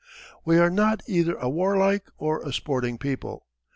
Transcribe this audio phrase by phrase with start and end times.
[0.43, 3.45] We are not either a warlike or a sporting people.